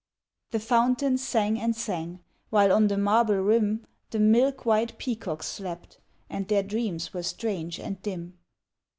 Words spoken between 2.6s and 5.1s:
on the marble rim The milk white